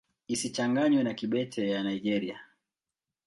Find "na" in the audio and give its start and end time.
1.03-1.13